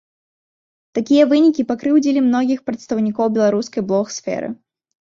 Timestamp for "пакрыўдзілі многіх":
1.73-2.59